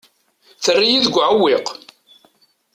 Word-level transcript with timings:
Terra-yi 0.63 0.97
deg 1.05 1.15
uɛewwiq. 1.17 1.67